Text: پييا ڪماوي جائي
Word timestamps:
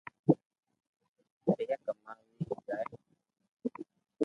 پييا 1.43 1.77
ڪماوي 1.85 2.43
جائي 2.67 2.87